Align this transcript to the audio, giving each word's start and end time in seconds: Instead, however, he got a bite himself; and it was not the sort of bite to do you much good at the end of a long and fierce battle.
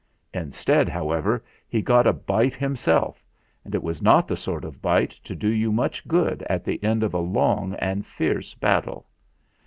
Instead, 0.33 0.89
however, 0.89 1.43
he 1.69 1.79
got 1.79 2.07
a 2.07 2.11
bite 2.11 2.55
himself; 2.55 3.23
and 3.63 3.75
it 3.75 3.83
was 3.83 4.01
not 4.01 4.27
the 4.27 4.35
sort 4.35 4.65
of 4.65 4.81
bite 4.81 5.11
to 5.23 5.35
do 5.35 5.47
you 5.47 5.71
much 5.71 6.07
good 6.07 6.41
at 6.49 6.63
the 6.63 6.83
end 6.83 7.03
of 7.03 7.13
a 7.13 7.19
long 7.19 7.75
and 7.75 8.03
fierce 8.07 8.55
battle. 8.55 9.05